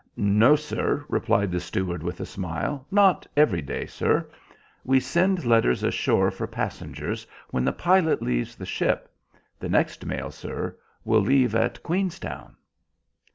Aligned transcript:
"No, 0.17 0.55
sir," 0.55 1.05
replied 1.09 1.51
the 1.51 1.59
steward 1.59 2.01
with 2.01 2.19
a 2.19 2.25
smile, 2.25 2.87
"not 2.89 3.27
every 3.37 3.61
day, 3.61 3.85
sir. 3.85 4.27
We 4.83 4.99
send 4.99 5.45
letters 5.45 5.83
ashore 5.83 6.31
for 6.31 6.47
passengers 6.47 7.27
when 7.51 7.63
the 7.65 7.71
pilot 7.71 8.19
leaves 8.19 8.55
the 8.55 8.65
ship. 8.65 9.09
The 9.59 9.69
next 9.69 10.03
mail, 10.03 10.31
sir, 10.31 10.75
will 11.05 11.21
leave 11.21 11.53
at 11.53 11.83
Queenstown." 11.83 12.55